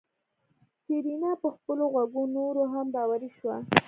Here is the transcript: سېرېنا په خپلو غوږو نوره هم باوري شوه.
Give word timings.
سېرېنا 0.83 1.31
په 1.41 1.47
خپلو 1.55 1.83
غوږو 1.93 2.23
نوره 2.35 2.63
هم 2.73 2.87
باوري 2.95 3.29
شوه. 3.37 3.55